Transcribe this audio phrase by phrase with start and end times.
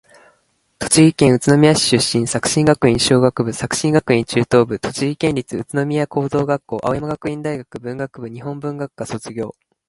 [0.79, 2.25] 栃木県宇都宮市出身。
[2.25, 9.53] 作新学院小学部、作新学院中等部、栃木県立宇都宮高等学校、青山学院大学文学部日本文学科卒業。